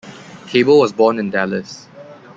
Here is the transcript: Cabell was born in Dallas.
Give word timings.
Cabell 0.47 0.79
was 0.79 0.91
born 0.91 1.19
in 1.19 1.29
Dallas. 1.29 1.87